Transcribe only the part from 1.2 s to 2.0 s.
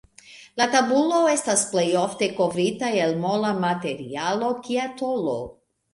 estas plej